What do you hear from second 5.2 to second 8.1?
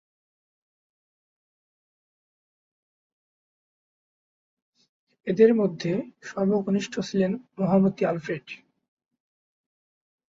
এঁদের মধ্যে সর্বকনিষ্ঠ ছিলেন মহামতি